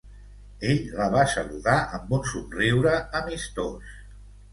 Ell 0.69 0.79
la 0.99 1.09
va 1.15 1.25
saludar 1.33 1.75
amb 1.97 2.15
un 2.19 2.23
somriure 2.31 2.95
amistós. 3.21 3.93